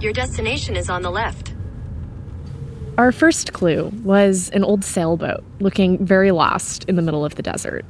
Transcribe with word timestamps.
Your 0.00 0.12
destination 0.12 0.76
is 0.76 0.90
on 0.90 1.02
the 1.02 1.10
left. 1.10 1.54
Our 2.98 3.12
first 3.12 3.52
clue 3.52 3.90
was 4.04 4.50
an 4.50 4.62
old 4.62 4.84
sailboat 4.84 5.42
looking 5.58 6.04
very 6.04 6.30
lost 6.32 6.84
in 6.84 6.96
the 6.96 7.02
middle 7.02 7.24
of 7.24 7.34
the 7.36 7.42
desert. 7.42 7.84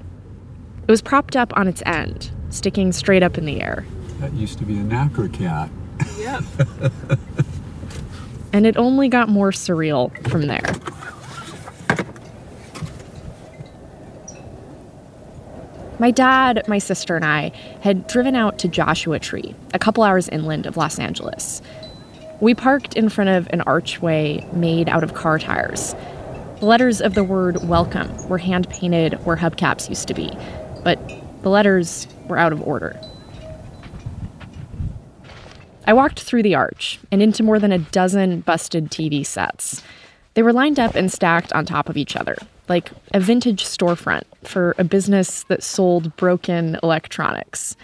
It 0.83 0.90
was 0.90 1.03
propped 1.03 1.35
up 1.35 1.56
on 1.56 1.67
its 1.67 1.83
end, 1.85 2.31
sticking 2.51 2.92
straight 2.92 3.22
up 3.24 3.37
in 3.37 3.45
the 3.45 3.61
air. 3.61 3.85
That 4.21 4.33
used 4.35 4.58
to 4.58 4.65
be 4.65 4.79
a 4.79 4.83
Nacra 4.83 5.33
cat. 5.33 5.69
Yep. 6.19 6.45
and 8.53 8.67
it 8.67 8.77
only 8.77 9.09
got 9.09 9.29
more 9.29 9.51
surreal 9.51 10.13
from 10.29 10.47
there. 10.47 10.75
My 15.99 16.11
dad, 16.11 16.62
my 16.69 16.79
sister, 16.79 17.16
and 17.16 17.25
I 17.25 17.52
had 17.80 18.07
driven 18.07 18.37
out 18.37 18.59
to 18.61 18.69
Joshua 18.69 19.19
Tree, 19.19 19.55
a 19.73 19.79
couple 19.79 20.05
hours 20.05 20.29
inland 20.29 20.66
of 20.66 20.77
Los 20.77 20.98
Angeles. 20.98 21.62
We 22.41 22.55
parked 22.55 22.95
in 22.95 23.09
front 23.09 23.31
of 23.31 23.49
an 23.51 23.63
archway 23.63 24.47
made 24.53 24.91
out 24.91 25.03
of 25.03 25.15
car 25.15 25.39
tires. 25.39 25.95
The 26.61 26.67
letters 26.67 27.01
of 27.01 27.15
the 27.15 27.25
word 27.25 27.67
welcome 27.67 28.29
were 28.29 28.37
hand 28.37 28.69
painted 28.69 29.15
where 29.25 29.37
hubcaps 29.37 29.89
used 29.89 30.07
to 30.09 30.15
be, 30.15 30.37
but 30.85 30.99
the 31.43 31.49
letters 31.49 32.07
were 32.29 32.37
out 32.37 32.53
of 32.53 32.61
order. 32.61 33.01
I 35.87 35.95
walked 35.95 36.21
through 36.21 36.43
the 36.43 36.55
arch 36.55 36.99
and 37.11 37.23
into 37.23 37.43
more 37.43 37.59
than 37.59 37.73
a 37.73 37.79
dozen 37.79 38.41
busted 38.41 38.91
TV 38.91 39.25
sets. 39.25 39.83
They 40.35 40.43
were 40.43 40.53
lined 40.53 40.79
up 40.79 40.95
and 40.95 41.11
stacked 41.11 41.55
on 41.55 41.65
top 41.65 41.89
of 41.89 41.97
each 41.97 42.16
other, 42.16 42.37
like 42.69 42.91
a 43.15 43.21
vintage 43.21 43.65
storefront 43.65 44.25
for 44.43 44.75
a 44.77 44.85
business 44.85 45.45
that 45.45 45.63
sold 45.63 46.15
broken 46.16 46.79
electronics. 46.83 47.77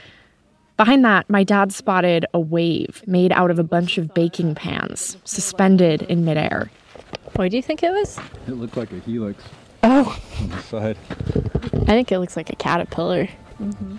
Behind 0.82 1.04
that, 1.04 1.30
my 1.30 1.44
dad 1.44 1.72
spotted 1.72 2.26
a 2.34 2.40
wave 2.40 3.04
made 3.06 3.30
out 3.30 3.52
of 3.52 3.60
a 3.60 3.62
bunch 3.62 3.98
of 3.98 4.12
baking 4.14 4.56
pans 4.56 5.16
suspended 5.22 6.02
in 6.02 6.24
midair. 6.24 6.72
What 7.36 7.52
do 7.52 7.56
you 7.56 7.62
think 7.62 7.84
it 7.84 7.92
was? 7.92 8.18
It 8.48 8.54
looked 8.54 8.76
like 8.76 8.90
a 8.90 8.98
helix 8.98 9.40
Oh, 9.84 10.20
on 10.40 10.48
the 10.48 10.58
side. 10.58 10.96
I 11.82 11.92
think 11.92 12.10
it 12.10 12.18
looks 12.18 12.36
like 12.36 12.50
a 12.50 12.56
caterpillar. 12.56 13.28
Mm-hmm. 13.60 13.98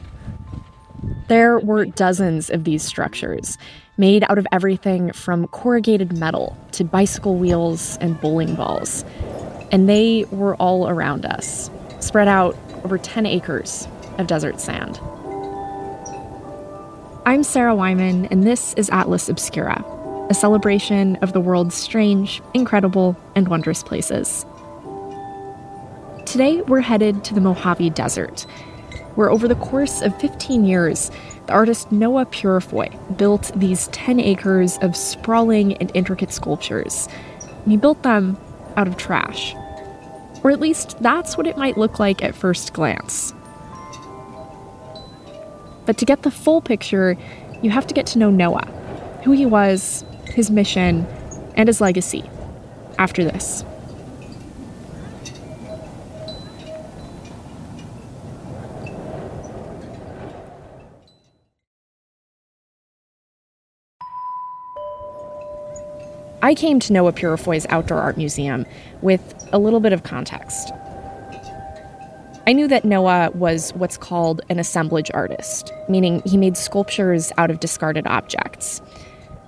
There 1.29 1.57
were 1.57 1.85
dozens 1.85 2.49
of 2.49 2.65
these 2.65 2.83
structures, 2.83 3.57
made 3.95 4.25
out 4.25 4.37
of 4.37 4.45
everything 4.51 5.13
from 5.13 5.47
corrugated 5.47 6.17
metal 6.17 6.57
to 6.73 6.83
bicycle 6.83 7.37
wheels 7.37 7.97
and 8.01 8.19
bowling 8.19 8.55
balls. 8.55 9.05
And 9.71 9.87
they 9.87 10.25
were 10.31 10.55
all 10.57 10.89
around 10.89 11.25
us, 11.25 11.69
spread 12.01 12.27
out 12.27 12.57
over 12.83 12.97
10 12.97 13.25
acres 13.25 13.87
of 14.17 14.27
desert 14.27 14.59
sand. 14.59 14.99
I'm 17.25 17.43
Sarah 17.43 17.73
Wyman, 17.73 18.25
and 18.25 18.43
this 18.43 18.73
is 18.73 18.89
Atlas 18.89 19.29
Obscura, 19.29 19.81
a 20.29 20.33
celebration 20.33 21.15
of 21.21 21.31
the 21.31 21.39
world's 21.39 21.73
strange, 21.73 22.41
incredible, 22.53 23.15
and 23.33 23.47
wondrous 23.47 23.81
places. 23.81 24.45
Today, 26.25 26.59
we're 26.63 26.81
headed 26.81 27.23
to 27.23 27.33
the 27.33 27.39
Mojave 27.39 27.91
Desert, 27.91 28.41
where 29.15 29.31
over 29.31 29.47
the 29.47 29.55
course 29.55 30.01
of 30.01 30.19
15 30.19 30.65
years, 30.65 31.11
the 31.45 31.53
artist 31.53 31.93
Noah 31.93 32.25
Purifoy 32.25 33.17
built 33.17 33.53
these 33.55 33.87
10 33.87 34.19
acres 34.19 34.77
of 34.81 34.97
sprawling 34.97 35.77
and 35.77 35.91
intricate 35.93 36.33
sculptures. 36.33 37.07
And 37.63 37.71
he 37.71 37.77
built 37.77 38.03
them 38.03 38.37
out 38.75 38.89
of 38.89 38.97
trash. 38.97 39.55
Or 40.43 40.51
at 40.51 40.59
least 40.59 41.01
that's 41.01 41.37
what 41.37 41.47
it 41.47 41.57
might 41.57 41.77
look 41.77 41.99
like 41.99 42.21
at 42.21 42.35
first 42.35 42.73
glance. 42.73 43.33
But 45.85 45.97
to 45.97 46.05
get 46.05 46.23
the 46.23 46.31
full 46.31 46.61
picture, 46.61 47.17
you 47.61 47.69
have 47.69 47.87
to 47.87 47.93
get 47.93 48.05
to 48.07 48.19
know 48.19 48.29
Noah, 48.29 48.65
who 49.23 49.31
he 49.31 49.45
was, 49.45 50.05
his 50.25 50.49
mission, 50.49 51.05
and 51.55 51.67
his 51.67 51.81
legacy 51.81 52.23
after 52.97 53.23
this. 53.23 53.63
I 66.41 66.55
came 66.55 66.79
to 66.81 66.91
Noah 66.91 67.13
Purifoy's 67.13 67.65
Outdoor 67.69 67.99
Art 67.99 68.17
Museum 68.17 68.65
with 69.01 69.47
a 69.53 69.57
little 69.57 69.79
bit 69.79 69.93
of 69.93 70.03
context. 70.03 70.73
I 72.45 72.51
knew 72.51 72.67
that 72.67 72.83
Noah 72.83 73.31
was 73.33 73.71
what's 73.71 73.95
called 73.95 74.41
an 74.49 74.59
assemblage 74.59 75.09
artist, 75.13 75.71
meaning 75.87 76.21
he 76.25 76.35
made 76.35 76.57
sculptures 76.57 77.31
out 77.37 77.49
of 77.49 77.61
discarded 77.61 78.05
objects. 78.05 78.81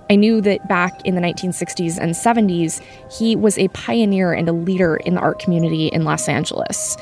I 0.08 0.16
knew 0.16 0.40
that 0.40 0.66
back 0.66 1.04
in 1.04 1.14
the 1.14 1.20
1960s 1.20 1.98
and 1.98 2.14
70s, 2.14 2.80
he 3.12 3.36
was 3.36 3.58
a 3.58 3.68
pioneer 3.68 4.32
and 4.32 4.48
a 4.48 4.52
leader 4.52 4.96
in 4.96 5.14
the 5.14 5.20
art 5.20 5.40
community 5.40 5.88
in 5.88 6.04
Los 6.04 6.26
Angeles. 6.26 6.96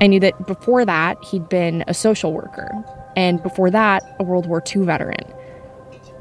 I 0.00 0.06
knew 0.06 0.20
that 0.20 0.46
before 0.46 0.84
that, 0.84 1.22
he'd 1.24 1.48
been 1.48 1.82
a 1.88 1.94
social 1.94 2.32
worker, 2.32 2.70
and 3.16 3.42
before 3.42 3.70
that, 3.72 4.04
a 4.20 4.22
World 4.22 4.46
War 4.46 4.62
II 4.74 4.84
veteran. 4.84 5.24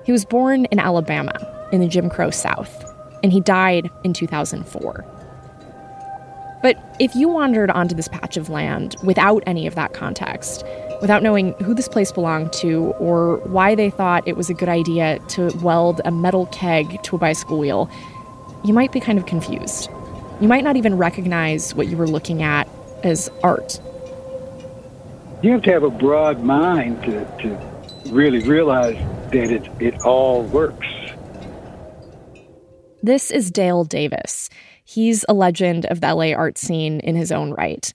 He 0.03 0.13
was 0.13 0.25
born 0.25 0.65
in 0.65 0.79
Alabama 0.79 1.33
in 1.71 1.79
the 1.79 1.87
Jim 1.87 2.09
Crow 2.09 2.31
South, 2.31 2.91
and 3.21 3.31
he 3.31 3.39
died 3.39 3.91
in 4.03 4.13
2004. 4.13 5.05
But 6.65 6.83
if 6.99 7.15
you 7.15 7.29
wandered 7.29 7.69
onto 7.69 7.93
this 7.93 8.07
patch 8.07 8.37
of 8.37 8.49
land 8.49 8.95
without 9.03 9.43
any 9.45 9.67
of 9.67 9.75
that 9.75 9.93
context, 9.93 10.63
without 10.99 11.21
knowing 11.21 11.53
who 11.63 11.75
this 11.75 11.87
place 11.87 12.11
belonged 12.11 12.53
to 12.53 12.85
or 12.97 13.37
why 13.43 13.75
they 13.75 13.91
thought 13.91 14.27
it 14.27 14.35
was 14.35 14.49
a 14.49 14.55
good 14.55 14.67
idea 14.67 15.19
to 15.27 15.55
weld 15.61 16.01
a 16.05 16.11
metal 16.11 16.47
keg 16.47 17.03
to 17.03 17.17
a 17.17 17.19
bicycle 17.19 17.59
wheel, 17.59 17.87
you 18.63 18.73
might 18.73 18.91
be 18.91 18.99
kind 18.99 19.19
of 19.19 19.27
confused. 19.27 19.91
You 20.41 20.47
might 20.47 20.63
not 20.63 20.75
even 20.75 20.97
recognize 20.97 21.75
what 21.75 21.85
you 21.85 21.97
were 21.97 22.07
looking 22.07 22.41
at 22.41 22.67
as 23.03 23.29
art. 23.43 23.79
You 25.43 25.51
have 25.51 25.61
to 25.61 25.71
have 25.71 25.83
a 25.83 25.91
broad 25.91 26.41
mind 26.41 26.99
to, 27.03 27.25
to 27.43 28.09
really 28.09 28.39
realize 28.39 28.97
that 29.31 29.51
it, 29.51 29.69
it 29.79 30.01
all 30.01 30.41
works. 30.45 30.87
This 33.03 33.29
is 33.29 33.51
Dale 33.51 33.83
Davis. 33.83 34.49
He's 34.95 35.25
a 35.27 35.33
legend 35.33 35.85
of 35.87 35.99
the 35.99 36.15
LA 36.15 36.31
art 36.31 36.57
scene 36.57 37.01
in 37.01 37.17
his 37.17 37.29
own 37.29 37.51
right. 37.51 37.93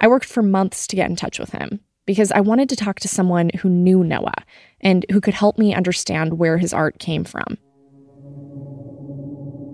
I 0.00 0.08
worked 0.08 0.26
for 0.26 0.42
months 0.42 0.88
to 0.88 0.96
get 0.96 1.08
in 1.08 1.14
touch 1.14 1.38
with 1.38 1.52
him 1.52 1.78
because 2.06 2.32
I 2.32 2.40
wanted 2.40 2.68
to 2.70 2.76
talk 2.76 2.98
to 3.00 3.06
someone 3.06 3.52
who 3.60 3.68
knew 3.68 4.02
Noah 4.02 4.34
and 4.80 5.06
who 5.12 5.20
could 5.20 5.34
help 5.34 5.58
me 5.58 5.72
understand 5.72 6.40
where 6.40 6.58
his 6.58 6.74
art 6.74 6.98
came 6.98 7.22
from. 7.22 7.56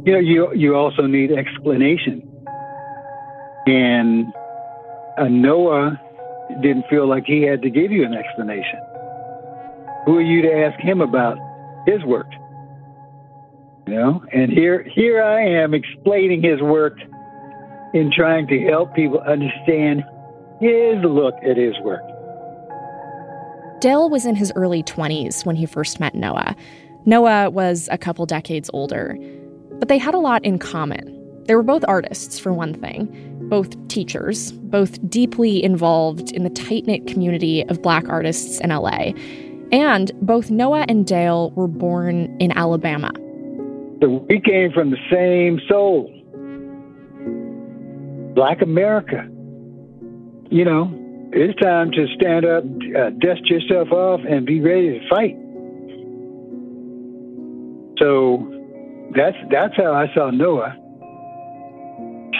You 0.04 0.12
know, 0.12 0.18
you, 0.18 0.52
you 0.54 0.76
also 0.76 1.06
need 1.06 1.32
explanation. 1.32 2.20
And 3.66 4.26
uh, 5.16 5.28
Noah 5.28 5.98
didn't 6.60 6.84
feel 6.90 7.08
like 7.08 7.24
he 7.24 7.40
had 7.40 7.62
to 7.62 7.70
give 7.70 7.90
you 7.90 8.04
an 8.04 8.12
explanation. 8.12 8.80
Who 10.04 10.18
are 10.18 10.20
you 10.20 10.42
to 10.42 10.52
ask 10.52 10.78
him 10.80 11.00
about 11.00 11.38
his 11.86 12.04
work? 12.04 12.28
You 13.86 13.94
know, 13.94 14.24
and 14.32 14.50
here 14.50 14.82
here 14.82 15.22
I 15.22 15.42
am 15.42 15.72
explaining 15.72 16.42
his 16.42 16.60
work 16.60 16.98
in 17.94 18.10
trying 18.14 18.48
to 18.48 18.58
help 18.64 18.94
people 18.94 19.20
understand 19.20 20.02
his 20.60 20.96
look 21.04 21.34
at 21.48 21.56
his 21.56 21.74
work. 21.84 22.02
Dale 23.80 24.10
was 24.10 24.26
in 24.26 24.34
his 24.34 24.52
early 24.56 24.82
20s 24.82 25.46
when 25.46 25.54
he 25.54 25.66
first 25.66 26.00
met 26.00 26.14
Noah. 26.14 26.56
Noah 27.04 27.50
was 27.50 27.88
a 27.92 27.98
couple 27.98 28.26
decades 28.26 28.68
older, 28.72 29.16
but 29.78 29.88
they 29.88 29.98
had 29.98 30.14
a 30.14 30.18
lot 30.18 30.44
in 30.44 30.58
common. 30.58 31.12
They 31.44 31.54
were 31.54 31.62
both 31.62 31.84
artists, 31.86 32.40
for 32.40 32.52
one 32.52 32.74
thing, 32.74 33.06
both 33.48 33.86
teachers, 33.86 34.50
both 34.50 35.08
deeply 35.08 35.62
involved 35.62 36.32
in 36.32 36.42
the 36.42 36.50
tight 36.50 36.86
knit 36.86 37.06
community 37.06 37.62
of 37.68 37.82
black 37.82 38.08
artists 38.08 38.58
in 38.60 38.70
LA. 38.70 39.12
And 39.70 40.10
both 40.22 40.50
Noah 40.50 40.86
and 40.88 41.06
Dale 41.06 41.50
were 41.50 41.68
born 41.68 42.36
in 42.40 42.50
Alabama. 42.50 43.12
We 44.00 44.40
came 44.40 44.72
from 44.72 44.90
the 44.90 44.98
same 45.10 45.60
soul. 45.68 46.12
Black 48.34 48.60
America. 48.60 49.26
You 50.50 50.64
know, 50.64 50.90
it's 51.32 51.58
time 51.60 51.90
to 51.92 52.06
stand 52.14 52.44
up, 52.44 52.64
uh, 52.64 53.10
dust 53.18 53.46
yourself 53.46 53.90
off, 53.90 54.20
and 54.28 54.44
be 54.44 54.60
ready 54.60 54.98
to 54.98 55.08
fight. 55.08 55.36
So 57.98 58.52
that's 59.16 59.36
that's 59.50 59.74
how 59.76 59.94
I 59.94 60.12
saw 60.14 60.30
Noah. 60.30 60.76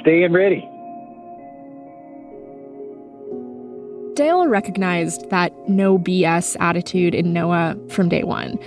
Staying 0.03 0.33
ready. 0.33 0.69
Dale 4.15 4.47
recognized 4.47 5.29
that 5.31 5.53
no 5.69 5.99
BS 5.99 6.57
attitude 6.61 7.15
in 7.15 7.33
Noah 7.33 7.77
from 7.89 8.09
day 8.09 8.23
one. 8.23 8.59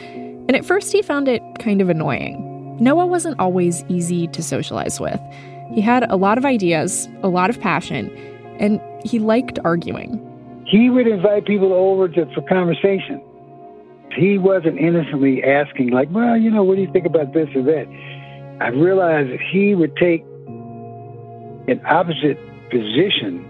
And 0.47 0.55
at 0.55 0.65
first, 0.65 0.91
he 0.91 1.01
found 1.01 1.27
it 1.27 1.41
kind 1.59 1.81
of 1.81 1.89
annoying. 1.89 2.48
Noah 2.79 3.05
wasn't 3.05 3.39
always 3.39 3.83
easy 3.89 4.27
to 4.27 4.41
socialize 4.41 4.99
with. 4.99 5.19
He 5.73 5.81
had 5.81 6.09
a 6.09 6.15
lot 6.15 6.37
of 6.37 6.45
ideas, 6.45 7.07
a 7.23 7.27
lot 7.29 7.49
of 7.49 7.59
passion, 7.59 8.09
and 8.59 8.81
he 9.05 9.19
liked 9.19 9.59
arguing. 9.63 10.25
He 10.65 10.89
would 10.89 11.07
invite 11.07 11.45
people 11.45 11.73
over 11.73 12.07
to, 12.09 12.25
for 12.33 12.41
conversation. 12.41 13.21
he 14.15 14.37
wasn't 14.37 14.79
innocently 14.79 15.43
asking, 15.43 15.89
like, 15.91 16.09
well, 16.11 16.37
you 16.37 16.49
know, 16.49 16.63
what 16.63 16.75
do 16.75 16.81
you 16.81 16.91
think 16.91 17.05
about 17.05 17.33
this 17.33 17.47
or 17.55 17.63
that? 17.63 17.87
I 18.61 18.69
realized 18.69 19.31
that 19.31 19.39
he 19.51 19.75
would 19.75 19.95
take 19.95 20.21
an 21.67 21.81
opposite 21.85 22.37
position 22.71 23.45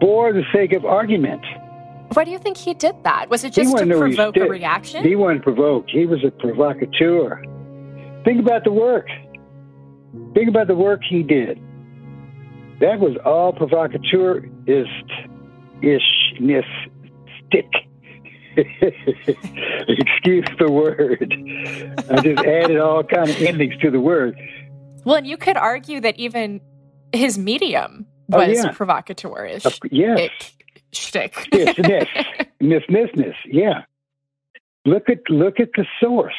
for 0.00 0.32
the 0.32 0.42
sake 0.52 0.72
of 0.72 0.84
argument. 0.84 1.44
Why 2.14 2.24
do 2.24 2.30
you 2.30 2.38
think 2.38 2.56
he 2.56 2.74
did 2.74 2.94
that? 3.04 3.28
Was 3.28 3.44
it 3.44 3.52
just 3.52 3.70
to 3.70 3.72
wanted 3.74 3.84
to 3.84 3.90
know 3.90 3.98
what 3.98 4.10
he 4.10 4.16
provoke 4.16 4.36
a 4.36 4.48
reaction? 4.48 5.04
He 5.04 5.16
wasn't 5.16 5.42
provoked. 5.42 5.90
He 5.90 6.06
was 6.06 6.24
a 6.24 6.30
provocateur. 6.30 7.42
Think 8.26 8.40
about 8.40 8.64
the 8.64 8.72
work. 8.72 9.06
Think 10.34 10.48
about 10.50 10.66
the 10.66 10.74
work 10.74 11.00
he 11.08 11.22
did. 11.22 11.58
That 12.80 13.00
was 13.00 13.16
all 13.24 13.52
provocateurist 13.54 14.50
ishness 15.82 16.64
stick. 17.46 17.70
Excuse 19.88 20.44
the 20.58 20.70
word. 20.70 21.32
I 22.10 22.20
just 22.20 22.44
added 22.44 22.78
all 22.78 23.02
kind 23.04 23.30
of 23.30 23.40
endings 23.40 23.76
to 23.82 23.90
the 23.90 24.00
word. 24.00 24.36
well, 25.04 25.16
and 25.16 25.26
you 25.26 25.36
could 25.36 25.56
argue 25.56 26.00
that 26.00 26.18
even 26.18 26.60
his 27.12 27.38
medium 27.38 28.06
Oh, 28.32 28.38
was 28.38 28.58
yeah. 28.58 28.72
provocateurish. 28.72 29.64
Of- 29.64 29.78
yes. 29.92 30.18
Ick, 30.18 30.52
shtick. 30.92 31.48
Yes, 31.52 31.76
yes. 31.78 32.06
Miss 32.60 32.82
yeah. 33.46 33.82
Look 34.84 35.08
at 35.08 35.18
look 35.30 35.60
at 35.60 35.68
the 35.76 35.86
source. 36.02 36.34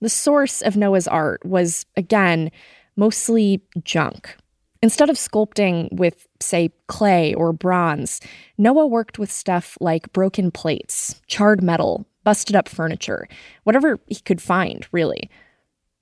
The 0.00 0.08
source 0.08 0.62
of 0.62 0.76
Noah's 0.76 1.08
art 1.08 1.44
was, 1.44 1.84
again, 1.96 2.50
mostly 2.96 3.62
junk. 3.84 4.36
Instead 4.82 5.10
of 5.10 5.16
sculpting 5.16 5.92
with, 5.92 6.26
say, 6.40 6.70
clay 6.86 7.34
or 7.34 7.52
bronze, 7.52 8.20
Noah 8.56 8.86
worked 8.86 9.18
with 9.18 9.30
stuff 9.30 9.76
like 9.80 10.12
broken 10.12 10.50
plates, 10.50 11.20
charred 11.26 11.62
metal, 11.62 12.06
busted 12.24 12.56
up 12.56 12.68
furniture, 12.68 13.28
whatever 13.64 14.00
he 14.06 14.16
could 14.16 14.40
find, 14.40 14.86
really. 14.90 15.28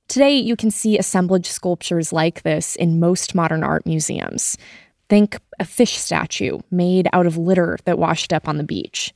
Today, 0.06 0.36
you 0.36 0.54
can 0.54 0.70
see 0.70 0.96
assemblage 0.96 1.46
sculptures 1.46 2.12
like 2.12 2.42
this 2.42 2.76
in 2.76 3.00
most 3.00 3.34
modern 3.34 3.64
art 3.64 3.84
museums. 3.84 4.56
Think 5.08 5.38
a 5.58 5.64
fish 5.64 5.96
statue 5.96 6.60
made 6.70 7.08
out 7.12 7.26
of 7.26 7.36
litter 7.36 7.78
that 7.84 7.98
washed 7.98 8.32
up 8.32 8.48
on 8.48 8.58
the 8.58 8.64
beach. 8.64 9.12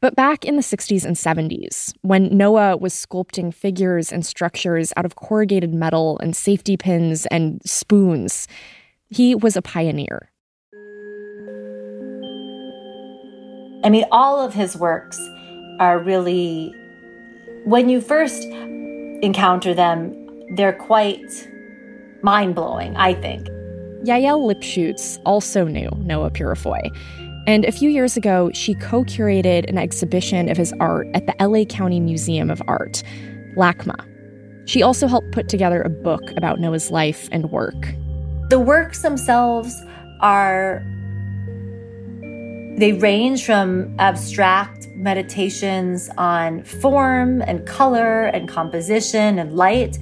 But 0.00 0.16
back 0.16 0.46
in 0.46 0.56
the 0.56 0.62
60s 0.62 1.04
and 1.04 1.14
70s, 1.14 1.92
when 2.00 2.34
Noah 2.34 2.78
was 2.78 2.94
sculpting 2.94 3.52
figures 3.52 4.10
and 4.10 4.24
structures 4.24 4.94
out 4.96 5.04
of 5.04 5.16
corrugated 5.16 5.74
metal 5.74 6.18
and 6.20 6.34
safety 6.34 6.78
pins 6.78 7.26
and 7.26 7.60
spoons, 7.66 8.48
he 9.10 9.34
was 9.34 9.56
a 9.56 9.62
pioneer. 9.62 10.30
I 13.84 13.90
mean, 13.90 14.06
all 14.10 14.40
of 14.40 14.54
his 14.54 14.74
works 14.74 15.20
are 15.80 15.98
really, 15.98 16.74
when 17.64 17.90
you 17.90 18.00
first 18.00 18.44
encounter 19.22 19.74
them, 19.74 20.14
they're 20.56 20.72
quite 20.72 21.48
mind 22.22 22.54
blowing, 22.54 22.96
I 22.96 23.14
think. 23.14 23.46
Yael 24.04 24.50
Lipschutz 24.50 25.18
also 25.26 25.66
knew 25.66 25.90
Noah 25.98 26.30
Purifoy. 26.30 26.80
And 27.46 27.64
a 27.64 27.72
few 27.72 27.90
years 27.90 28.16
ago, 28.16 28.50
she 28.52 28.74
co 28.74 29.04
curated 29.04 29.68
an 29.68 29.78
exhibition 29.78 30.48
of 30.48 30.56
his 30.56 30.72
art 30.80 31.08
at 31.14 31.26
the 31.26 31.34
LA 31.44 31.64
County 31.64 32.00
Museum 32.00 32.50
of 32.50 32.62
Art, 32.68 33.02
LACMA. 33.56 34.06
She 34.66 34.82
also 34.82 35.08
helped 35.08 35.32
put 35.32 35.48
together 35.48 35.82
a 35.82 35.88
book 35.88 36.22
about 36.36 36.60
Noah's 36.60 36.90
life 36.90 37.28
and 37.32 37.50
work. 37.50 37.74
The 38.50 38.60
works 38.60 39.02
themselves 39.02 39.74
are, 40.20 40.84
they 42.78 42.92
range 43.00 43.44
from 43.44 43.96
abstract 43.98 44.86
meditations 44.94 46.10
on 46.18 46.62
form 46.62 47.42
and 47.42 47.66
color 47.66 48.26
and 48.26 48.48
composition 48.48 49.38
and 49.38 49.54
light 49.56 49.98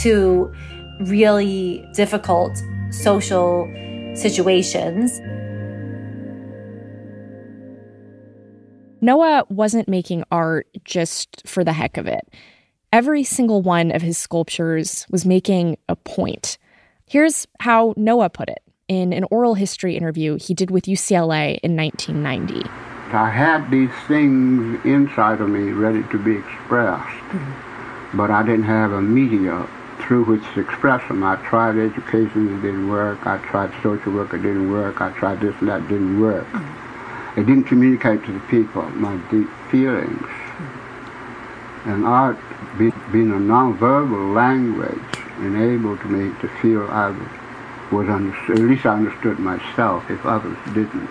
to 0.00 0.52
really 1.00 1.84
difficult 1.94 2.62
social 2.90 3.66
situations. 4.14 5.20
Noah 9.02 9.44
wasn't 9.48 9.88
making 9.88 10.22
art 10.30 10.68
just 10.84 11.42
for 11.44 11.64
the 11.64 11.72
heck 11.72 11.96
of 11.96 12.06
it. 12.06 12.32
Every 12.92 13.24
single 13.24 13.60
one 13.60 13.90
of 13.90 14.00
his 14.00 14.16
sculptures 14.16 15.06
was 15.10 15.26
making 15.26 15.76
a 15.88 15.96
point. 15.96 16.56
Here's 17.04 17.48
how 17.58 17.94
Noah 17.96 18.30
put 18.30 18.48
it 18.48 18.62
in 18.86 19.12
an 19.12 19.24
oral 19.32 19.54
history 19.54 19.96
interview 19.96 20.38
he 20.40 20.54
did 20.54 20.70
with 20.70 20.84
UCLA 20.84 21.58
in 21.64 21.76
1990. 21.76 22.62
I 23.12 23.28
had 23.28 23.68
these 23.72 23.90
things 24.06 24.80
inside 24.84 25.40
of 25.40 25.48
me 25.48 25.72
ready 25.72 26.04
to 26.04 26.18
be 26.18 26.36
expressed, 26.36 27.24
but 28.14 28.30
I 28.30 28.44
didn't 28.44 28.64
have 28.64 28.92
a 28.92 29.02
media 29.02 29.66
through 30.02 30.24
which 30.24 30.42
to 30.54 30.60
express 30.60 31.06
them. 31.08 31.24
I 31.24 31.36
tried 31.48 31.76
education, 31.76 32.56
it 32.56 32.62
didn't 32.62 32.88
work. 32.88 33.26
I 33.26 33.38
tried 33.38 33.72
social 33.82 34.12
work, 34.12 34.32
it 34.32 34.42
didn't 34.42 34.70
work. 34.70 35.00
I 35.00 35.10
tried 35.10 35.40
this 35.40 35.54
and 35.58 35.68
that, 35.68 35.88
didn't 35.88 36.20
work. 36.20 36.46
It 37.34 37.46
didn't 37.46 37.64
communicate 37.64 38.24
to 38.26 38.32
the 38.32 38.40
people 38.40 38.82
my 38.90 39.16
deep 39.30 39.48
feelings. 39.70 40.28
And 41.86 42.04
art, 42.04 42.38
being 42.78 43.30
a 43.30 43.40
nonverbal 43.40 44.34
language, 44.34 44.98
enabled 45.38 46.04
me 46.04 46.30
to 46.40 46.48
feel 46.60 46.82
I 46.90 47.08
was, 47.90 48.08
under, 48.08 48.36
at 48.52 48.58
least 48.58 48.84
I 48.84 48.96
understood 48.96 49.38
myself 49.38 50.10
if 50.10 50.24
others 50.26 50.56
didn't. 50.74 51.08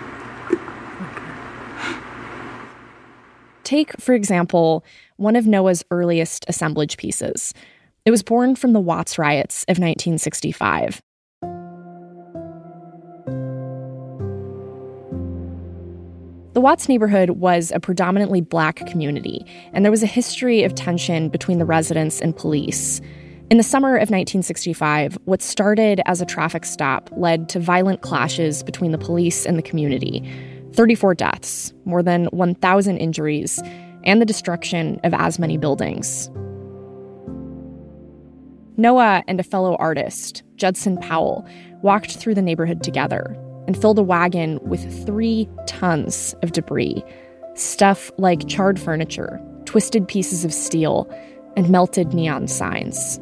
Take, 3.64 4.00
for 4.00 4.14
example, 4.14 4.84
one 5.16 5.34
of 5.34 5.46
Noah's 5.46 5.84
earliest 5.90 6.44
assemblage 6.48 6.96
pieces. 6.98 7.52
It 8.04 8.10
was 8.10 8.22
born 8.22 8.54
from 8.54 8.72
the 8.72 8.80
Watts 8.80 9.18
riots 9.18 9.64
of 9.64 9.78
1965. 9.78 11.00
Watts 16.62 16.88
neighborhood 16.88 17.30
was 17.30 17.72
a 17.72 17.80
predominantly 17.80 18.40
black 18.40 18.86
community, 18.86 19.44
and 19.72 19.84
there 19.84 19.90
was 19.90 20.04
a 20.04 20.06
history 20.06 20.62
of 20.62 20.76
tension 20.76 21.28
between 21.28 21.58
the 21.58 21.64
residents 21.64 22.20
and 22.20 22.36
police. 22.36 23.00
In 23.50 23.56
the 23.56 23.64
summer 23.64 23.96
of 23.96 24.10
1965, 24.10 25.18
what 25.24 25.42
started 25.42 26.00
as 26.06 26.20
a 26.20 26.24
traffic 26.24 26.64
stop 26.64 27.10
led 27.16 27.48
to 27.48 27.58
violent 27.58 28.02
clashes 28.02 28.62
between 28.62 28.92
the 28.92 28.98
police 28.98 29.44
and 29.44 29.58
the 29.58 29.62
community 29.62 30.22
34 30.74 31.16
deaths, 31.16 31.72
more 31.84 32.00
than 32.00 32.26
1,000 32.26 32.96
injuries, 32.96 33.60
and 34.04 34.22
the 34.22 34.24
destruction 34.24 35.00
of 35.02 35.12
as 35.14 35.40
many 35.40 35.56
buildings. 35.56 36.30
Noah 38.76 39.24
and 39.26 39.40
a 39.40 39.42
fellow 39.42 39.74
artist, 39.80 40.44
Judson 40.54 40.96
Powell, 40.98 41.44
walked 41.82 42.18
through 42.18 42.36
the 42.36 42.40
neighborhood 42.40 42.84
together 42.84 43.36
and 43.72 43.80
filled 43.80 43.98
a 43.98 44.02
wagon 44.02 44.58
with 44.62 45.06
three 45.06 45.48
tons 45.66 46.34
of 46.42 46.52
debris 46.52 47.02
stuff 47.54 48.10
like 48.16 48.48
charred 48.48 48.80
furniture, 48.80 49.38
twisted 49.66 50.08
pieces 50.08 50.42
of 50.44 50.52
steel, 50.54 51.06
and 51.54 51.68
melted 51.68 52.14
neon 52.14 52.48
signs. 52.48 53.18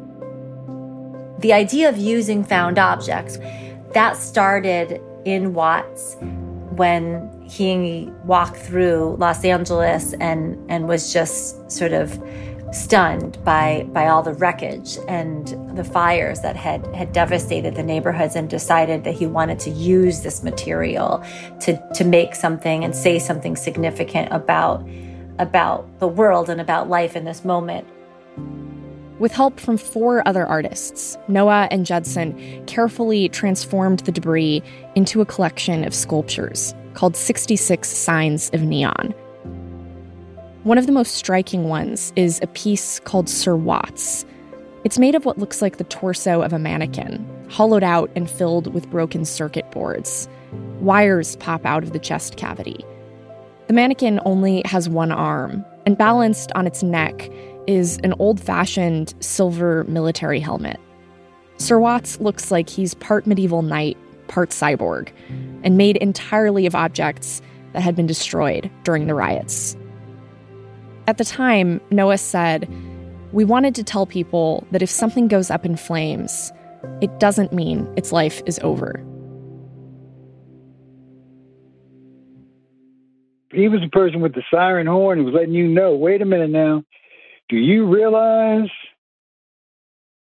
The 1.39 1.51
idea 1.51 1.89
of 1.89 1.97
using 1.97 2.43
found 2.43 2.79
objects, 2.79 3.39
that 3.93 4.15
started 4.15 5.01
in 5.25 5.53
Watts 5.53 6.15
when 6.71 7.29
he 7.45 8.09
walked 8.23 8.55
through 8.55 9.17
Los 9.19 9.43
Angeles 9.43 10.13
and, 10.21 10.57
and 10.69 10.87
was 10.87 11.11
just 11.11 11.69
sort 11.69 11.91
of 11.91 12.21
stunned 12.71 13.43
by 13.43 13.85
by 13.91 14.07
all 14.07 14.23
the 14.23 14.33
wreckage 14.33 14.97
and 15.07 15.47
the 15.77 15.83
fires 15.83 16.39
that 16.39 16.55
had 16.55 16.85
had 16.95 17.11
devastated 17.11 17.75
the 17.75 17.83
neighborhoods 17.83 18.35
and 18.35 18.49
decided 18.49 19.03
that 19.03 19.13
he 19.13 19.25
wanted 19.25 19.59
to 19.59 19.69
use 19.69 20.21
this 20.21 20.43
material 20.43 21.23
to 21.59 21.77
to 21.93 22.03
make 22.03 22.33
something 22.33 22.83
and 22.83 22.95
say 22.95 23.19
something 23.19 23.55
significant 23.55 24.31
about 24.31 24.87
about 25.39 25.87
the 25.99 26.07
world 26.07 26.49
and 26.49 26.61
about 26.61 26.89
life 26.89 27.15
in 27.15 27.25
this 27.25 27.43
moment. 27.43 27.87
With 29.19 29.33
help 29.33 29.59
from 29.59 29.77
four 29.77 30.27
other 30.27 30.47
artists, 30.47 31.17
Noah 31.27 31.67
and 31.69 31.85
Judson 31.85 32.65
carefully 32.65 33.29
transformed 33.29 33.99
the 33.99 34.11
debris 34.11 34.63
into 34.95 35.21
a 35.21 35.25
collection 35.25 35.83
of 35.83 35.93
sculptures 35.93 36.73
called 36.93 37.15
66 37.15 37.87
Signs 37.87 38.49
of 38.53 38.63
Neon. 38.63 39.13
One 40.63 40.77
of 40.77 40.85
the 40.85 40.91
most 40.91 41.15
striking 41.15 41.69
ones 41.69 42.13
is 42.15 42.39
a 42.43 42.47
piece 42.47 42.99
called 42.99 43.27
Sir 43.27 43.55
Watts. 43.55 44.23
It's 44.83 44.99
made 44.99 45.15
of 45.15 45.25
what 45.25 45.39
looks 45.39 45.59
like 45.59 45.77
the 45.77 45.83
torso 45.85 46.43
of 46.43 46.53
a 46.53 46.59
mannequin, 46.59 47.25
hollowed 47.49 47.83
out 47.83 48.11
and 48.15 48.29
filled 48.29 48.71
with 48.71 48.87
broken 48.91 49.25
circuit 49.25 49.71
boards. 49.71 50.29
Wires 50.79 51.35
pop 51.37 51.65
out 51.65 51.81
of 51.81 51.93
the 51.93 51.99
chest 51.99 52.37
cavity. 52.37 52.85
The 53.65 53.73
mannequin 53.73 54.19
only 54.23 54.61
has 54.65 54.87
one 54.87 55.11
arm, 55.11 55.65
and 55.87 55.97
balanced 55.97 56.51
on 56.53 56.67
its 56.67 56.83
neck 56.83 57.27
is 57.65 57.97
an 58.03 58.13
old 58.19 58.39
fashioned 58.39 59.15
silver 59.19 59.83
military 59.85 60.39
helmet. 60.39 60.79
Sir 61.57 61.79
Watts 61.79 62.19
looks 62.19 62.51
like 62.51 62.69
he's 62.69 62.93
part 62.93 63.25
medieval 63.25 63.63
knight, 63.63 63.97
part 64.27 64.51
cyborg, 64.51 65.09
and 65.63 65.75
made 65.75 65.97
entirely 65.97 66.67
of 66.67 66.75
objects 66.75 67.41
that 67.73 67.81
had 67.81 67.95
been 67.95 68.05
destroyed 68.05 68.69
during 68.83 69.07
the 69.07 69.15
riots. 69.15 69.75
At 71.11 71.17
the 71.17 71.25
time, 71.25 71.81
Noah 71.91 72.17
said, 72.17 72.69
We 73.33 73.43
wanted 73.43 73.75
to 73.75 73.83
tell 73.83 74.05
people 74.05 74.65
that 74.71 74.81
if 74.81 74.89
something 74.89 75.27
goes 75.27 75.51
up 75.51 75.65
in 75.65 75.75
flames, 75.75 76.53
it 77.01 77.19
doesn't 77.19 77.51
mean 77.51 77.85
its 77.97 78.13
life 78.13 78.41
is 78.45 78.57
over. 78.63 78.95
He 83.51 83.67
was 83.67 83.81
the 83.81 83.89
person 83.91 84.21
with 84.21 84.35
the 84.35 84.43
siren 84.49 84.87
horn 84.87 85.17
who 85.17 85.25
was 85.25 85.33
letting 85.33 85.53
you 85.53 85.67
know, 85.67 85.93
wait 85.95 86.21
a 86.21 86.25
minute 86.25 86.49
now, 86.49 86.85
do 87.49 87.57
you 87.57 87.93
realize 87.93 88.69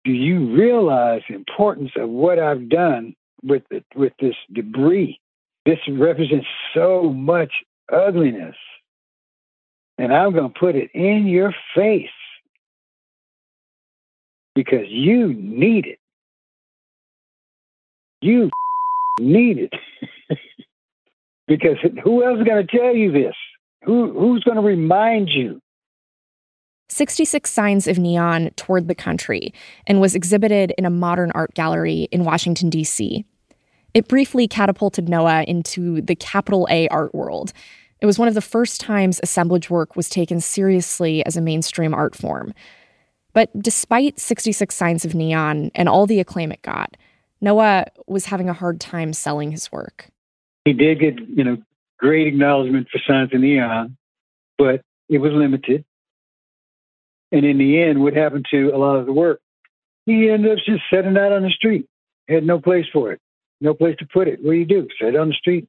do 0.06 0.12
you 0.14 0.56
realize 0.56 1.22
the 1.28 1.36
importance 1.36 1.92
of 1.98 2.08
what 2.08 2.40
I've 2.40 2.70
done 2.70 3.14
with 3.44 3.64
the, 3.70 3.84
with 3.94 4.14
this 4.22 4.36
debris? 4.54 5.20
This 5.66 5.80
represents 5.90 6.48
so 6.74 7.12
much 7.12 7.52
ugliness. 7.92 8.56
And 9.98 10.14
I'm 10.14 10.32
going 10.32 10.52
to 10.54 10.60
put 10.60 10.76
it 10.76 10.92
in 10.94 11.26
your 11.28 11.54
face 11.76 12.10
because 14.54 14.86
you 14.88 15.34
need 15.34 15.86
it. 15.86 16.00
You 18.22 18.50
need 19.20 19.58
it. 19.60 19.74
because 21.48 21.78
who 22.04 22.24
else 22.24 22.40
is 22.40 22.46
going 22.46 22.66
to 22.66 22.78
tell 22.78 22.96
you 22.96 23.12
this? 23.12 23.36
Who, 23.84 24.12
who's 24.20 24.44
going 24.44 24.58
to 24.58 24.64
remind 24.64 25.30
you? 25.30 25.62
66 26.90 27.50
signs 27.50 27.88
of 27.88 27.98
neon 27.98 28.52
toured 28.56 28.88
the 28.88 28.96
country 28.96 29.54
and 29.86 30.00
was 30.00 30.16
exhibited 30.16 30.74
in 30.78 30.86
a 30.86 30.90
modern 30.90 31.32
art 31.36 31.54
gallery 31.54 32.08
in 32.12 32.24
Washington, 32.24 32.70
D.C. 32.70 33.26
It 33.94 34.08
briefly 34.08 34.48
catapulted 34.48 35.10
Noah 35.10 35.44
into 35.44 36.02
the 36.02 36.16
capital 36.16 36.68
A 36.70 36.88
art 36.90 37.14
world. 37.14 37.52
It 38.00 38.06
was 38.06 38.20
one 38.20 38.28
of 38.28 38.34
the 38.34 38.42
first 38.42 38.80
times 38.80 39.20
assemblage 39.24 39.70
work 39.70 39.96
was 39.96 40.10
taken 40.10 40.40
seriously 40.40 41.26
as 41.26 41.36
a 41.36 41.42
mainstream 41.42 41.94
art 41.94 42.16
form. 42.16 42.54
But 43.34 43.50
despite 43.62 44.20
66 44.20 44.74
Signs 44.74 45.06
of 45.06 45.16
Neon 45.16 45.72
and 45.76 45.90
all 45.90 46.06
the 46.06 46.20
acclaim 46.20 46.52
it 46.52 46.62
got, 46.62 46.98
Noah 47.42 47.86
was 48.08 48.26
having 48.26 48.50
a 48.50 48.54
hard 48.54 48.80
time 48.80 49.14
selling 49.14 49.52
his 49.52 49.72
work. 49.72 50.10
He 50.66 50.74
did 50.74 51.00
get, 51.00 51.20
you 51.20 51.44
know, 51.44 51.58
great 52.00 52.28
acknowledgement 52.28 52.88
for 52.92 53.00
Signs 53.08 53.34
of 53.34 53.40
Neon, 53.40 53.98
but 54.58 54.82
it 55.10 55.20
was 55.20 55.32
limited. 55.34 55.86
And 57.32 57.46
in 57.46 57.58
the 57.58 57.82
end, 57.82 58.02
what 58.02 58.14
happened 58.14 58.46
to 58.52 58.70
a 58.74 58.78
lot 58.78 58.96
of 58.96 59.06
the 59.06 59.14
work? 59.14 59.40
He 60.06 60.30
ended 60.30 60.52
up 60.52 60.58
just 60.66 60.84
setting 60.92 61.18
out 61.18 61.32
on 61.32 61.44
the 61.44 61.50
street. 61.50 61.88
Had 62.28 62.46
no 62.46 62.60
place 62.60 62.86
for 62.92 63.12
it, 63.12 63.22
no 63.62 63.74
place 63.74 63.96
to 64.00 64.08
put 64.12 64.28
it. 64.28 64.40
What 64.42 64.52
do 64.52 64.58
you 64.58 64.66
do? 64.66 64.88
Set 65.00 65.10
it 65.10 65.16
on 65.16 65.30
the 65.30 65.34
street. 65.34 65.68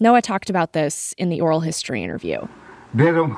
Noah 0.00 0.22
talked 0.22 0.48
about 0.48 0.72
this 0.72 1.14
in 1.18 1.28
the 1.28 1.42
oral 1.42 1.60
history 1.60 2.02
interview. 2.02 2.48
They 2.94 3.10
don't, 3.12 3.36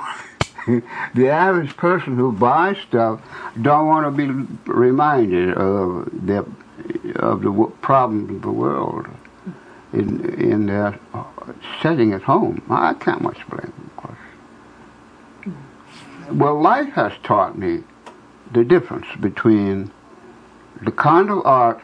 the 1.15 1.29
average 1.29 1.77
person 1.77 2.17
who 2.17 2.31
buys 2.31 2.79
stuff 2.79 3.21
don't 3.61 3.89
want 3.89 4.07
to 4.07 4.11
be 4.13 4.29
reminded 4.71 5.55
of 5.55 6.09
the 6.27 6.47
of 7.17 7.43
the 7.43 7.73
problems 7.81 8.31
of 8.31 8.43
the 8.43 8.51
world 8.51 9.07
in 9.93 10.25
in 10.41 10.67
their 10.67 10.99
setting 11.83 12.13
at 12.13 12.23
home. 12.23 12.63
I 12.71 12.95
can't 12.95 13.21
much 13.21 13.45
blame 13.49 13.61
them, 13.63 13.91
of 13.91 13.97
course. 13.97 14.19
Well, 16.31 16.61
life 16.61 16.93
has 16.95 17.13
taught 17.25 17.59
me 17.59 17.83
the 18.53 18.65
difference 18.65 19.07
between 19.21 19.91
the 20.81 20.93
kind 20.93 21.29
of 21.29 21.45
art 21.45 21.83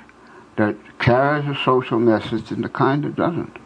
that 0.56 0.76
carries 1.00 1.48
a 1.48 1.54
social 1.64 1.98
message 1.98 2.52
and 2.52 2.62
the 2.62 2.68
kind 2.68 3.04
that 3.04 3.16
doesn't. 3.16 3.56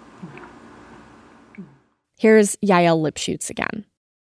Here's 2.23 2.55
Yael 2.65 3.03
Lipschutz 3.03 3.51
again. 3.51 3.85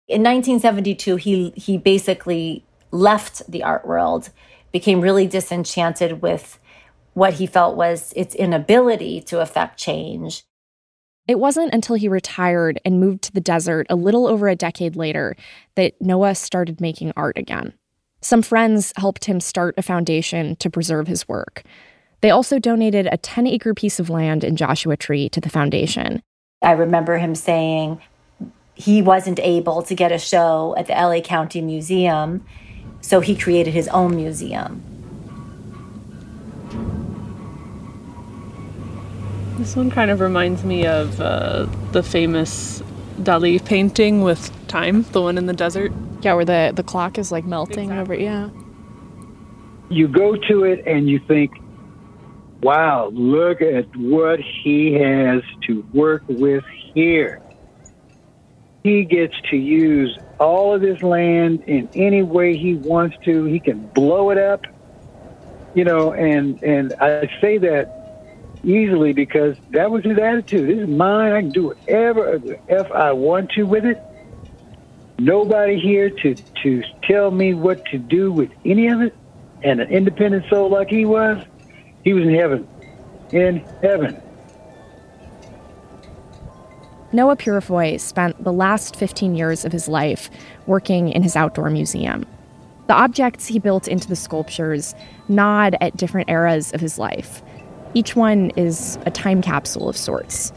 In 0.07 0.24
1972, 0.24 1.17
he 1.17 1.50
he 1.57 1.77
basically 1.77 2.63
left 2.91 3.41
the 3.51 3.63
art 3.63 3.86
world, 3.86 4.29
became 4.71 5.01
really 5.01 5.27
disenchanted 5.27 6.21
with 6.21 6.57
what 7.15 7.33
he 7.33 7.45
felt 7.45 7.75
was 7.75 8.13
its 8.15 8.33
inability 8.33 9.19
to 9.24 9.41
affect 9.41 9.77
change. 9.77 10.45
It 11.27 11.38
wasn't 11.38 11.74
until 11.74 11.98
he 11.98 12.07
retired 12.07 12.79
and 12.86 13.01
moved 13.01 13.24
to 13.24 13.33
the 13.33 13.41
desert 13.41 13.88
a 13.89 13.98
little 13.98 14.25
over 14.25 14.48
a 14.48 14.55
decade 14.55 14.95
later 14.95 15.36
that 15.75 16.01
Noah 16.01 16.36
started 16.36 16.79
making 16.79 17.12
art 17.17 17.38
again. 17.38 17.74
Some 18.21 18.41
friends 18.41 18.93
helped 18.95 19.25
him 19.25 19.41
start 19.41 19.75
a 19.77 19.81
foundation 19.81 20.55
to 20.62 20.69
preserve 20.69 21.07
his 21.07 21.27
work. 21.27 21.63
They 22.21 22.29
also 22.29 22.57
donated 22.57 23.10
a 23.12 23.17
10 23.17 23.48
acre 23.48 23.74
piece 23.74 24.00
of 24.00 24.10
land 24.10 24.45
in 24.45 24.55
Joshua 24.55 24.95
Tree 24.95 25.27
to 25.27 25.41
the 25.41 25.50
foundation. 25.50 26.21
I 26.62 26.72
remember 26.74 27.18
him 27.18 27.34
saying 27.34 28.00
he 28.75 29.01
wasn't 29.01 29.39
able 29.39 29.82
to 29.84 29.96
get 29.96 30.12
a 30.12 30.20
show 30.20 30.75
at 30.77 30.88
the 30.88 30.94
LA 30.94 31.22
County 31.22 31.62
Museum, 31.62 32.46
so 33.01 33.20
he 33.20 33.36
created 33.36 33.74
his 33.74 33.88
own 33.88 34.15
museum. 34.15 34.84
This 39.58 39.75
one 39.75 39.91
kind 39.91 40.10
of 40.10 40.20
reminds 40.20 40.63
me 40.63 40.86
of 40.86 41.20
uh, 41.20 41.68
the 41.91 42.01
famous 42.01 42.82
Dali 43.20 43.63
painting 43.63 44.22
with 44.22 44.51
time, 44.68 45.03
the 45.12 45.22
one 45.22 45.38
in 45.38 45.46
the 45.46 45.53
desert. 45.53 45.91
Yeah, 46.22 46.36
where 46.36 46.46
the, 46.46 46.72
the 46.75 46.84
clock 46.84 47.18
is 47.18 47.32
like 47.32 47.46
melting 47.46 47.91
Exactly. 47.91 48.27
over. 48.27 48.50
Yeah. 48.50 48.50
You 49.89 50.08
go 50.08 50.36
to 50.36 50.63
it 50.63 50.86
and 50.88 51.10
you 51.10 51.20
think, 51.20 51.51
wow, 52.62 53.10
look 53.13 53.62
at 53.62 53.86
what 53.96 54.39
he 54.63 54.94
has 54.94 55.41
to 55.68 55.86
work 55.94 56.24
with 56.27 56.63
here. 56.94 57.39
He 58.84 59.06
gets 59.06 59.34
to 59.51 59.58
use 59.58 60.18
all 60.39 60.74
of 60.74 60.82
this 60.82 61.01
land 61.01 61.62
in 61.68 61.89
any 61.96 62.24
way 62.24 62.58
he 62.58 62.75
wants 62.75 63.15
to. 63.25 63.46
He 63.46 63.60
can 63.60 63.91
blow 63.94 64.32
it 64.32 64.38
up, 64.38 64.62
you 65.74 65.84
know, 65.84 66.13
and, 66.13 66.62
and 66.63 66.96
I 67.00 67.30
say 67.41 67.60
that 67.60 67.89
easily 68.63 69.13
because 69.13 69.56
that 69.72 69.91
was 69.91 70.03
his 70.03 70.18
attitude. 70.18 70.70
This 70.70 70.84
is 70.84 70.89
mine. 70.89 71.32
I 71.32 71.41
can 71.41 71.51
do 71.51 71.74
whatever 71.88 72.39
if 72.68 72.91
I 72.91 73.12
want 73.12 73.51
to 73.51 73.63
with 73.63 73.86
it. 73.86 73.98
Nobody 75.20 75.80
here 75.80 76.10
to, 76.24 76.36
to 76.63 76.82
tell 77.03 77.30
me 77.30 77.53
what 77.53 77.84
to 77.91 78.00
do 78.00 78.32
with 78.32 78.50
any 78.65 78.88
of 78.88 79.01
it. 79.01 79.15
And 79.63 79.80
an 79.80 79.89
independent 79.91 80.46
soul 80.50 80.72
like 80.72 80.89
he 80.89 81.06
was, 81.06 81.38
he 82.03 82.13
was 82.13 82.25
in 82.25 82.36
heaven. 82.36 82.67
In 83.31 83.58
heaven. 83.81 84.22
Noah 87.13 87.36
Purifoy 87.36 88.00
spent 88.00 88.41
the 88.41 88.53
last 88.53 88.96
15 88.96 89.36
years 89.36 89.65
of 89.65 89.72
his 89.72 89.88
life 89.88 90.29
working 90.65 91.10
in 91.10 91.24
his 91.24 91.36
outdoor 91.36 91.70
museum. 91.70 92.25
The 92.88 92.93
objects 92.93 93.48
he 93.48 93.60
built 93.60 93.88
into 93.88 94.08
the 94.08 94.15
sculptures 94.15 94.96
nod 95.27 95.75
at 95.81 95.96
different 95.98 96.29
eras 96.29 96.74
of 96.74 96.81
his 96.81 96.98
life. 96.98 97.41
Each 97.93 98.15
one 98.15 98.51
is 98.51 98.98
a 99.05 99.12
time 99.12 99.41
capsule 99.41 99.89
of 99.89 99.98
sorts. 99.98 100.53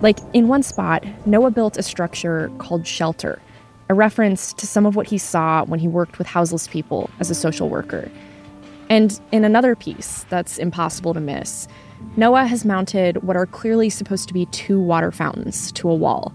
Like 0.00 0.18
in 0.32 0.48
one 0.48 0.62
spot, 0.62 1.04
Noah 1.26 1.50
built 1.50 1.76
a 1.76 1.82
structure 1.82 2.50
called 2.58 2.86
Shelter, 2.86 3.40
a 3.88 3.94
reference 3.94 4.54
to 4.54 4.66
some 4.66 4.86
of 4.86 4.96
what 4.96 5.06
he 5.06 5.18
saw 5.18 5.64
when 5.64 5.78
he 5.78 5.88
worked 5.88 6.18
with 6.18 6.26
houseless 6.26 6.66
people 6.66 7.10
as 7.20 7.30
a 7.30 7.34
social 7.34 7.68
worker. 7.68 8.10
And 8.92 9.18
in 9.32 9.42
another 9.42 9.74
piece 9.74 10.26
that's 10.28 10.58
impossible 10.58 11.14
to 11.14 11.20
miss, 11.20 11.66
Noah 12.18 12.44
has 12.44 12.66
mounted 12.66 13.22
what 13.22 13.38
are 13.38 13.46
clearly 13.46 13.88
supposed 13.88 14.28
to 14.28 14.34
be 14.34 14.44
two 14.44 14.78
water 14.78 15.10
fountains 15.10 15.72
to 15.72 15.88
a 15.88 15.94
wall. 15.94 16.30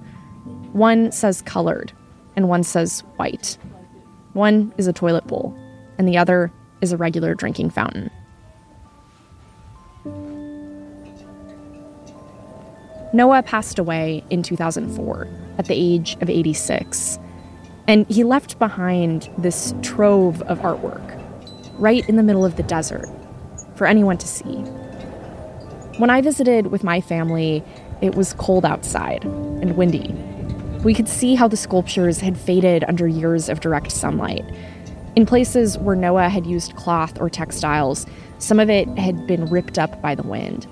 One 0.74 1.12
says 1.12 1.44
colored, 1.44 1.92
and 2.36 2.50
one 2.50 2.64
says 2.64 3.02
white. 3.18 3.60
One 4.34 4.74
is 4.76 4.88
a 4.88 4.92
toilet 4.92 5.28
bowl, 5.28 5.56
and 6.00 6.08
the 6.08 6.18
other 6.18 6.52
is 6.82 6.92
a 6.92 6.98
regular 6.98 7.36
drinking 7.36 7.70
fountain. 7.70 8.10
Noah 13.14 13.44
passed 13.44 13.78
away 13.78 14.24
in 14.32 14.42
2004 14.42 15.28
at 15.60 15.66
the 15.68 15.76
age 15.76 16.18
of 16.22 16.30
86, 16.32 17.20
and 17.88 18.10
he 18.10 18.24
left 18.24 18.58
behind 18.58 19.30
this 19.38 19.76
trove 19.84 20.42
of 20.42 20.58
artwork 20.62 21.17
right 21.78 22.08
in 22.08 22.16
the 22.16 22.24
middle 22.24 22.46
of 22.46 22.56
the 22.56 22.64
desert 22.64 23.08
for 23.76 23.88
anyone 23.88 24.18
to 24.18 24.28
see. 24.28 24.56
When 25.98 26.10
I 26.10 26.22
visited 26.22 26.68
with 26.68 26.84
my 26.84 27.02
family, 27.02 27.64
it 28.02 28.16
was 28.16 28.34
cold 28.34 28.66
outside 28.66 29.24
and 29.24 29.76
windy. 29.76 30.14
We 30.84 30.94
could 30.94 31.10
see 31.10 31.36
how 31.36 31.48
the 31.48 31.58
sculptures 31.58 32.20
had 32.20 32.38
faded 32.38 32.84
under 32.88 33.08
years 33.08 33.50
of 33.50 33.60
direct 33.60 33.92
sunlight. 33.92 34.46
In 35.16 35.26
places 35.26 35.78
where 35.80 35.96
Noah 35.96 36.30
had 36.30 36.46
used 36.46 36.76
cloth 36.76 37.20
or 37.20 37.30
textiles, 37.30 38.06
some 38.38 38.60
of 38.60 38.70
it 38.70 38.88
had 39.00 39.26
been 39.26 39.46
ripped 39.46 39.80
up 39.80 40.00
by 40.02 40.14
the 40.14 40.22
wind. 40.22 40.68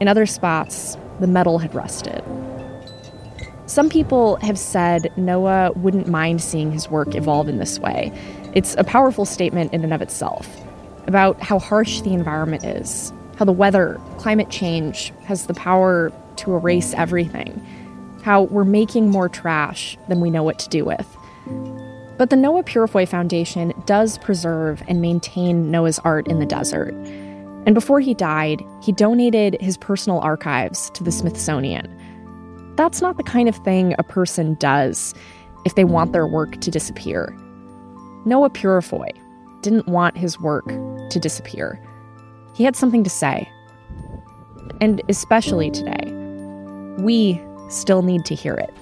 In 0.00 0.08
other 0.08 0.26
spots, 0.26 0.96
the 1.20 1.28
metal 1.28 1.58
had 1.58 1.74
rusted. 1.74 2.24
Some 3.66 3.88
people 3.88 4.36
have 4.36 4.58
said 4.58 5.12
Noah 5.16 5.72
wouldn't 5.76 6.08
mind 6.08 6.42
seeing 6.42 6.72
his 6.72 6.88
work 6.88 7.14
evolve 7.14 7.48
in 7.48 7.58
this 7.58 7.78
way. 7.78 8.10
It's 8.54 8.74
a 8.78 8.84
powerful 8.84 9.24
statement 9.24 9.72
in 9.74 9.84
and 9.84 9.92
of 9.92 10.00
itself 10.00 10.48
about 11.06 11.40
how 11.40 11.58
harsh 11.58 12.00
the 12.00 12.14
environment 12.14 12.64
is, 12.64 13.12
how 13.36 13.44
the 13.44 13.52
weather, 13.52 14.00
climate 14.18 14.50
change 14.50 15.12
has 15.24 15.46
the 15.46 15.54
power 15.54 16.12
to 16.36 16.54
erase 16.54 16.94
everything, 16.94 17.64
how 18.22 18.42
we're 18.42 18.64
making 18.64 19.10
more 19.10 19.28
trash 19.28 19.98
than 20.08 20.20
we 20.20 20.30
know 20.30 20.42
what 20.42 20.58
to 20.58 20.68
do 20.68 20.84
with. 20.84 21.06
But 22.16 22.30
the 22.30 22.36
Noah 22.36 22.64
Purifoy 22.64 23.06
Foundation 23.06 23.72
does 23.86 24.18
preserve 24.18 24.82
and 24.88 25.00
maintain 25.00 25.70
Noah's 25.70 25.98
art 26.00 26.26
in 26.26 26.40
the 26.40 26.46
desert. 26.46 26.94
And 27.66 27.74
before 27.74 28.00
he 28.00 28.14
died, 28.14 28.62
he 28.82 28.92
donated 28.92 29.60
his 29.60 29.76
personal 29.76 30.20
archives 30.20 30.90
to 30.90 31.04
the 31.04 31.12
Smithsonian. 31.12 31.94
That's 32.76 33.02
not 33.02 33.18
the 33.18 33.22
kind 33.22 33.48
of 33.48 33.56
thing 33.56 33.94
a 33.98 34.02
person 34.02 34.54
does 34.54 35.14
if 35.64 35.74
they 35.74 35.84
want 35.84 36.12
their 36.12 36.26
work 36.26 36.60
to 36.60 36.70
disappear. 36.70 37.36
Noah 38.28 38.50
Purifoy 38.50 39.10
didn't 39.62 39.88
want 39.88 40.16
his 40.16 40.38
work 40.38 40.66
to 40.66 41.18
disappear. 41.18 41.80
He 42.54 42.62
had 42.62 42.76
something 42.76 43.02
to 43.02 43.10
say. 43.10 43.48
And 44.80 45.02
especially 45.08 45.70
today, 45.70 46.12
we 46.98 47.40
still 47.70 48.02
need 48.02 48.26
to 48.26 48.34
hear 48.34 48.54
it. 48.54 48.72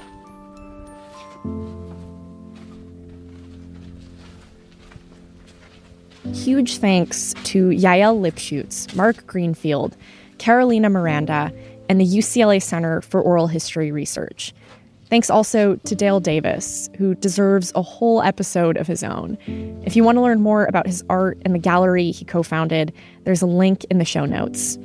Huge 6.34 6.78
thanks 6.78 7.32
to 7.44 7.68
Yael 7.68 8.20
Lipschutz, 8.20 8.94
Mark 8.96 9.26
Greenfield, 9.26 9.96
Carolina 10.38 10.90
Miranda, 10.90 11.52
and 11.88 12.00
the 12.00 12.04
UCLA 12.04 12.60
Center 12.60 13.00
for 13.00 13.20
Oral 13.20 13.46
History 13.46 13.92
Research. 13.92 14.52
Thanks 15.08 15.30
also 15.30 15.76
to 15.76 15.94
Dale 15.94 16.18
Davis, 16.18 16.90
who 16.98 17.14
deserves 17.14 17.72
a 17.76 17.82
whole 17.82 18.22
episode 18.22 18.76
of 18.76 18.88
his 18.88 19.04
own. 19.04 19.38
If 19.84 19.94
you 19.94 20.02
want 20.02 20.16
to 20.16 20.22
learn 20.22 20.40
more 20.40 20.64
about 20.64 20.86
his 20.86 21.04
art 21.08 21.38
and 21.44 21.54
the 21.54 21.60
gallery 21.60 22.10
he 22.10 22.24
co 22.24 22.42
founded, 22.42 22.92
there's 23.22 23.42
a 23.42 23.46
link 23.46 23.84
in 23.84 23.98
the 23.98 24.04
show 24.04 24.24
notes. 24.24 24.76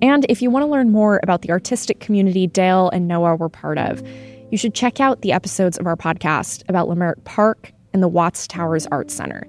And 0.00 0.26
if 0.28 0.40
you 0.40 0.50
want 0.50 0.62
to 0.62 0.70
learn 0.70 0.92
more 0.92 1.18
about 1.24 1.42
the 1.42 1.50
artistic 1.50 1.98
community 1.98 2.46
Dale 2.46 2.88
and 2.90 3.08
Noah 3.08 3.34
were 3.34 3.48
part 3.48 3.78
of, 3.78 4.06
you 4.52 4.58
should 4.58 4.74
check 4.74 5.00
out 5.00 5.22
the 5.22 5.32
episodes 5.32 5.76
of 5.78 5.86
our 5.88 5.96
podcast 5.96 6.62
about 6.68 6.88
Leimert 6.88 7.24
Park 7.24 7.72
and 7.92 8.00
the 8.00 8.08
Watts 8.08 8.46
Towers 8.46 8.86
Art 8.88 9.10
Center. 9.10 9.44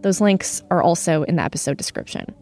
Those 0.00 0.20
links 0.20 0.60
are 0.72 0.82
also 0.82 1.22
in 1.24 1.36
the 1.36 1.42
episode 1.42 1.76
description. 1.76 2.34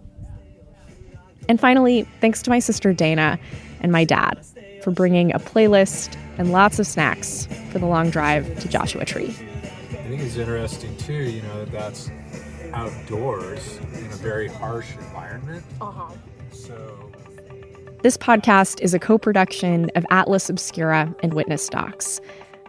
And 1.50 1.60
finally, 1.60 2.04
thanks 2.20 2.40
to 2.42 2.50
my 2.50 2.60
sister 2.60 2.94
Dana 2.94 3.38
and 3.80 3.92
my 3.92 4.04
dad 4.04 4.42
for 4.86 4.92
bringing 4.92 5.34
a 5.34 5.40
playlist 5.40 6.16
and 6.38 6.52
lots 6.52 6.78
of 6.78 6.86
snacks 6.86 7.48
for 7.72 7.80
the 7.80 7.86
long 7.86 8.08
drive 8.08 8.56
to 8.60 8.68
Joshua 8.68 9.04
Tree. 9.04 9.34
I 9.90 10.08
think 10.08 10.22
it's 10.22 10.36
interesting 10.36 10.96
too, 10.96 11.12
you 11.12 11.42
know, 11.42 11.64
that 11.64 11.72
that's 11.72 12.08
outdoors 12.72 13.78
in 13.94 14.06
a 14.06 14.16
very 14.22 14.46
harsh 14.46 14.94
environment. 14.94 15.64
Uh-huh. 15.80 16.14
So 16.52 17.10
This 18.02 18.16
podcast 18.16 18.80
is 18.80 18.94
a 18.94 19.00
co 19.00 19.18
production 19.18 19.90
of 19.96 20.06
Atlas 20.10 20.48
Obscura 20.48 21.12
and 21.20 21.34
Witness 21.34 21.68
Docs. 21.68 22.20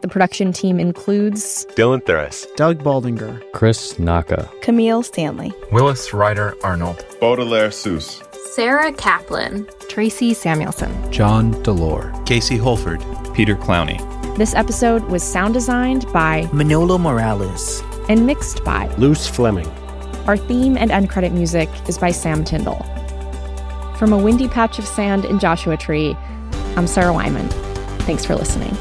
The 0.02 0.08
production 0.08 0.52
team 0.52 0.80
includes 0.80 1.68
Dylan 1.76 2.02
Thuras, 2.02 2.48
Doug 2.56 2.80
Baldinger, 2.80 3.44
Chris 3.54 4.00
Naka, 4.00 4.50
Camille 4.62 5.04
Stanley, 5.04 5.54
Willis 5.72 6.14
Ryder 6.16 6.56
Arnold, 6.64 7.06
Baudelaire 7.20 7.70
Seuss, 7.70 8.24
Sarah 8.54 8.94
Kaplan, 8.94 9.68
Tracy 9.90 10.34
Samuelson, 10.34 11.12
John 11.12 11.52
Delore, 11.64 12.26
Casey 12.26 12.58
Holford, 12.58 13.04
Peter 13.34 13.56
Clowney. 13.56 14.00
This 14.38 14.56
episode 14.56 15.04
was 15.04 15.22
sound 15.22 15.54
designed 15.54 16.12
by 16.14 16.50
Manolo 16.54 16.98
Morales 16.98 17.84
and 18.08 18.26
mixed 18.26 18.64
by 18.64 18.88
Luce 18.96 19.28
Fleming. 19.28 19.68
Our 20.28 20.38
theme 20.38 20.78
and 20.78 20.92
end 20.92 21.10
credit 21.10 21.34
music 21.34 21.70
is 21.90 21.98
by 21.98 22.12
Sam 22.12 22.46
Tyndall. 22.46 22.82
From 23.98 24.14
a 24.14 24.18
windy 24.18 24.48
patch 24.48 24.80
of 24.80 24.88
sand 24.88 25.26
in 25.26 25.40
Joshua 25.40 25.76
Tree, 25.76 26.16
I'm 26.78 26.88
Sarah 26.88 27.14
Wyman. 27.14 27.50
Thanks 28.08 28.24
for 28.24 28.36
listening. 28.36 28.76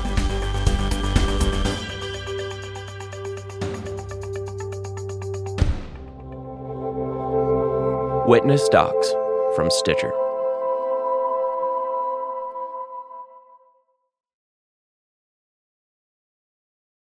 Witness 8.27 8.69
Docs 8.69 9.15
from 9.57 9.71
Stitcher. 9.71 10.26